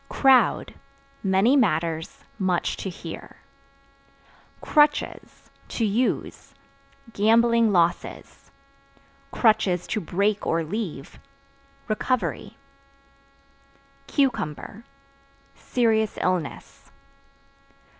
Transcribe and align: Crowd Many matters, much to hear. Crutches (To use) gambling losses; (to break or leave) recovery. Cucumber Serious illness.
Crowd 0.09 0.73
Many 1.21 1.55
matters, 1.55 2.23
much 2.39 2.75
to 2.77 2.89
hear. 2.89 3.35
Crutches 4.59 5.51
(To 5.67 5.85
use) 5.85 6.55
gambling 7.13 7.71
losses; 7.71 8.49
(to 9.31 10.01
break 10.01 10.47
or 10.47 10.63
leave) 10.63 11.19
recovery. 11.87 12.57
Cucumber 14.07 14.85
Serious 15.53 16.17
illness. 16.19 16.89